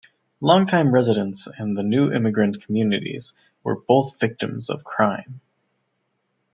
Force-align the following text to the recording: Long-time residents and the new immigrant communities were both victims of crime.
Long-time 0.39 0.91
residents 0.91 1.45
and 1.45 1.77
the 1.77 1.83
new 1.83 2.11
immigrant 2.11 2.63
communities 2.65 3.35
were 3.63 3.75
both 3.79 4.19
victims 4.19 4.71
of 4.71 4.83
crime. 4.83 5.41